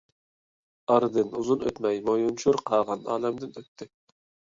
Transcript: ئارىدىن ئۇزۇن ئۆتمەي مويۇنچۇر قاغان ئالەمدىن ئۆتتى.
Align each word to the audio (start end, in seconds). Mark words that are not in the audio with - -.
ئارىدىن 0.93 1.29
ئۇزۇن 1.41 1.67
ئۆتمەي 1.69 2.03
مويۇنچۇر 2.09 2.61
قاغان 2.73 3.09
ئالەمدىن 3.15 3.57
ئۆتتى. 3.59 3.93